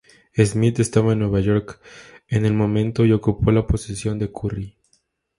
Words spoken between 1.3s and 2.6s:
York en el